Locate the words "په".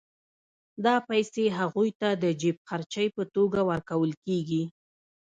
3.15-3.23